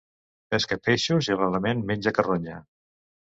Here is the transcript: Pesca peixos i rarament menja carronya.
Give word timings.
Pesca 0.53 0.77
peixos 0.87 1.29
i 1.33 1.37
rarament 1.37 1.85
menja 1.91 2.15
carronya. 2.21 2.57